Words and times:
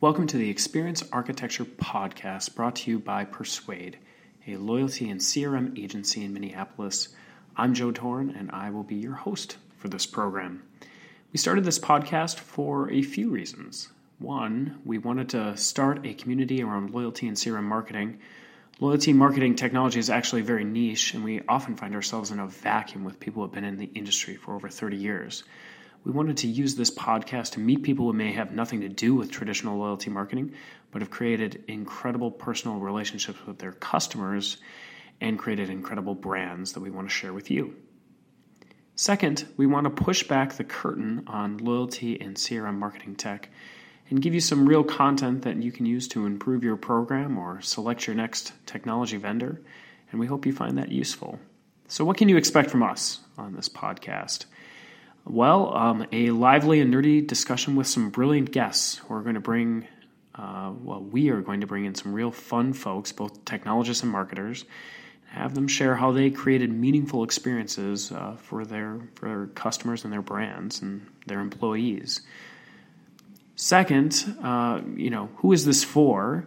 Welcome 0.00 0.28
to 0.28 0.36
the 0.36 0.48
Experience 0.48 1.02
Architecture 1.10 1.64
podcast 1.64 2.54
brought 2.54 2.76
to 2.76 2.90
you 2.92 3.00
by 3.00 3.24
Persuade, 3.24 3.98
a 4.46 4.54
loyalty 4.54 5.10
and 5.10 5.20
CRM 5.20 5.76
agency 5.76 6.22
in 6.24 6.32
Minneapolis. 6.32 7.08
I'm 7.56 7.74
Joe 7.74 7.90
Torn, 7.90 8.30
and 8.30 8.48
I 8.52 8.70
will 8.70 8.84
be 8.84 8.94
your 8.94 9.14
host 9.14 9.56
for 9.76 9.88
this 9.88 10.06
program. 10.06 10.62
We 11.32 11.38
started 11.38 11.64
this 11.64 11.80
podcast 11.80 12.38
for 12.38 12.88
a 12.92 13.02
few 13.02 13.28
reasons. 13.28 13.88
One, 14.20 14.78
we 14.84 14.98
wanted 14.98 15.30
to 15.30 15.56
start 15.56 16.06
a 16.06 16.14
community 16.14 16.62
around 16.62 16.94
loyalty 16.94 17.26
and 17.26 17.36
CRM 17.36 17.64
marketing. 17.64 18.20
Loyalty 18.78 19.12
marketing 19.12 19.56
technology 19.56 19.98
is 19.98 20.10
actually 20.10 20.42
very 20.42 20.62
niche, 20.62 21.12
and 21.14 21.24
we 21.24 21.40
often 21.48 21.74
find 21.74 21.96
ourselves 21.96 22.30
in 22.30 22.38
a 22.38 22.46
vacuum 22.46 23.02
with 23.02 23.18
people 23.18 23.42
who 23.42 23.48
have 23.48 23.54
been 23.54 23.64
in 23.64 23.78
the 23.78 23.90
industry 23.96 24.36
for 24.36 24.54
over 24.54 24.68
30 24.68 24.96
years. 24.96 25.42
We 26.08 26.14
wanted 26.14 26.38
to 26.38 26.48
use 26.48 26.74
this 26.74 26.90
podcast 26.90 27.50
to 27.52 27.60
meet 27.60 27.82
people 27.82 28.06
who 28.06 28.14
may 28.14 28.32
have 28.32 28.50
nothing 28.50 28.80
to 28.80 28.88
do 28.88 29.14
with 29.14 29.30
traditional 29.30 29.76
loyalty 29.76 30.08
marketing, 30.08 30.54
but 30.90 31.02
have 31.02 31.10
created 31.10 31.64
incredible 31.68 32.30
personal 32.30 32.78
relationships 32.78 33.38
with 33.46 33.58
their 33.58 33.72
customers 33.72 34.56
and 35.20 35.38
created 35.38 35.68
incredible 35.68 36.14
brands 36.14 36.72
that 36.72 36.80
we 36.80 36.88
want 36.88 37.06
to 37.06 37.14
share 37.14 37.34
with 37.34 37.50
you. 37.50 37.76
Second, 38.96 39.44
we 39.58 39.66
want 39.66 39.84
to 39.84 39.90
push 39.90 40.22
back 40.22 40.54
the 40.54 40.64
curtain 40.64 41.24
on 41.26 41.58
loyalty 41.58 42.18
and 42.18 42.36
CRM 42.36 42.78
marketing 42.78 43.14
tech 43.14 43.50
and 44.08 44.22
give 44.22 44.32
you 44.32 44.40
some 44.40 44.66
real 44.66 44.84
content 44.84 45.42
that 45.42 45.62
you 45.62 45.70
can 45.70 45.84
use 45.84 46.08
to 46.08 46.24
improve 46.24 46.64
your 46.64 46.78
program 46.78 47.36
or 47.36 47.60
select 47.60 48.06
your 48.06 48.16
next 48.16 48.54
technology 48.64 49.18
vendor. 49.18 49.60
And 50.10 50.18
we 50.18 50.26
hope 50.26 50.46
you 50.46 50.54
find 50.54 50.78
that 50.78 50.90
useful. 50.90 51.38
So, 51.86 52.02
what 52.06 52.16
can 52.16 52.30
you 52.30 52.38
expect 52.38 52.70
from 52.70 52.82
us 52.82 53.20
on 53.36 53.52
this 53.52 53.68
podcast? 53.68 54.46
Well, 55.30 55.76
um, 55.76 56.06
a 56.10 56.30
lively 56.30 56.80
and 56.80 56.92
nerdy 56.92 57.26
discussion 57.26 57.76
with 57.76 57.86
some 57.86 58.08
brilliant 58.08 58.50
guests 58.50 58.96
who 58.96 59.12
are 59.12 59.20
going 59.20 59.34
to 59.34 59.40
bring, 59.40 59.86
uh, 60.34 60.72
well, 60.80 61.02
we 61.02 61.28
are 61.28 61.42
going 61.42 61.60
to 61.60 61.66
bring 61.66 61.84
in 61.84 61.94
some 61.94 62.14
real 62.14 62.30
fun 62.30 62.72
folks, 62.72 63.12
both 63.12 63.44
technologists 63.44 64.02
and 64.02 64.10
marketers, 64.10 64.64
and 65.30 65.38
have 65.42 65.54
them 65.54 65.68
share 65.68 65.96
how 65.96 66.12
they 66.12 66.30
created 66.30 66.72
meaningful 66.72 67.24
experiences 67.24 68.10
uh, 68.10 68.36
for 68.38 68.64
their 68.64 69.00
for 69.16 69.28
their 69.28 69.46
customers 69.48 70.04
and 70.04 70.12
their 70.12 70.22
brands 70.22 70.80
and 70.80 71.06
their 71.26 71.40
employees. 71.40 72.22
Second, 73.54 74.34
uh, 74.42 74.80
you 74.96 75.10
know, 75.10 75.28
who 75.36 75.52
is 75.52 75.66
this 75.66 75.84
for? 75.84 76.46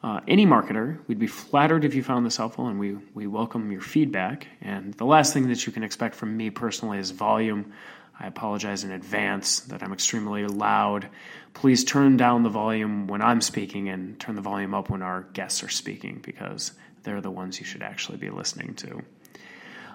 Uh, 0.00 0.20
any 0.28 0.46
marketer, 0.46 0.98
we'd 1.08 1.18
be 1.18 1.26
flattered 1.26 1.84
if 1.84 1.94
you 1.94 2.04
found 2.04 2.24
this 2.24 2.36
helpful, 2.36 2.68
and 2.68 2.78
we, 2.78 2.94
we 3.14 3.26
welcome 3.26 3.72
your 3.72 3.80
feedback. 3.80 4.46
And 4.60 4.94
the 4.94 5.04
last 5.04 5.32
thing 5.32 5.48
that 5.48 5.66
you 5.66 5.72
can 5.72 5.82
expect 5.82 6.14
from 6.14 6.36
me 6.36 6.50
personally 6.50 6.98
is 6.98 7.10
volume. 7.10 7.72
I 8.20 8.26
apologize 8.26 8.84
in 8.84 8.90
advance 8.90 9.60
that 9.60 9.82
I'm 9.82 9.92
extremely 9.92 10.46
loud. 10.46 11.08
Please 11.54 11.84
turn 11.84 12.16
down 12.16 12.42
the 12.42 12.48
volume 12.48 13.06
when 13.06 13.22
I'm 13.22 13.40
speaking 13.40 13.88
and 13.88 14.18
turn 14.18 14.34
the 14.34 14.42
volume 14.42 14.74
up 14.74 14.90
when 14.90 15.02
our 15.02 15.22
guests 15.32 15.62
are 15.62 15.68
speaking 15.68 16.20
because 16.24 16.72
they're 17.04 17.20
the 17.20 17.30
ones 17.30 17.60
you 17.60 17.66
should 17.66 17.82
actually 17.82 18.18
be 18.18 18.30
listening 18.30 18.74
to. 18.74 19.02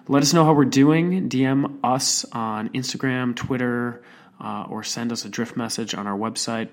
Let 0.07 0.23
us 0.23 0.33
know 0.33 0.43
how 0.43 0.53
we're 0.53 0.65
doing. 0.65 1.29
DM 1.29 1.79
us 1.83 2.25
on 2.31 2.69
Instagram, 2.69 3.35
Twitter, 3.35 4.03
uh, 4.39 4.65
or 4.69 4.83
send 4.83 5.11
us 5.11 5.25
a 5.25 5.29
drift 5.29 5.55
message 5.55 5.93
on 5.93 6.07
our 6.07 6.17
website, 6.17 6.71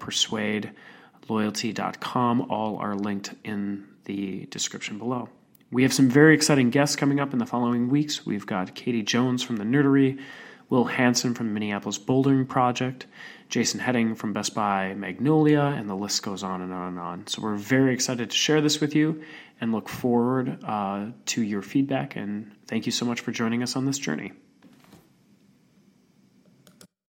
persuadeloyalty.com. 1.27 2.41
All 2.51 2.79
are 2.79 2.95
linked 2.97 3.35
in 3.45 3.87
the 4.05 4.47
description 4.47 4.98
below. 4.98 5.29
We 5.70 5.85
have 5.85 5.92
some 5.92 6.09
very 6.09 6.35
exciting 6.35 6.70
guests 6.70 6.97
coming 6.97 7.20
up 7.20 7.33
in 7.33 7.39
the 7.39 7.47
following 7.47 7.89
weeks. 7.89 8.27
We've 8.27 8.47
got 8.47 8.75
Katie 8.75 9.05
Jones 9.05 9.45
from 9.45 9.57
the 9.57 9.64
Nerdery, 9.64 10.20
Will 10.71 10.85
Hanson 10.85 11.35
from 11.35 11.49
the 11.49 11.53
Minneapolis 11.53 11.99
Bouldering 11.99 12.49
Project, 12.49 13.07
Jason 13.49 13.81
Heading 13.81 14.15
from 14.15 14.33
Best 14.33 14.55
Buy 14.55 14.95
Magnolia, 14.95 15.75
and 15.77 15.91
the 15.91 15.97
list 15.97 16.23
goes 16.23 16.45
on 16.45 16.63
and 16.63 16.73
on 16.73 16.89
and 16.89 16.99
on. 16.99 17.27
So 17.27 17.43
we're 17.43 17.57
very 17.57 17.93
excited 17.93 18.31
to 18.31 18.37
share 18.37 18.61
this 18.61 18.81
with 18.81 18.95
you 18.95 19.23
and 19.61 19.73
look 19.73 19.89
forward 19.89 20.63
uh, 20.65 21.07
to 21.27 21.43
your 21.43 21.61
feedback. 21.61 22.15
And 22.15 22.53
thank 22.69 22.86
you 22.86 22.92
so 22.92 23.05
much 23.05 23.20
for 23.20 23.33
joining 23.33 23.63
us 23.64 23.75
on 23.75 23.85
this 23.85 23.98
journey. 23.98 24.33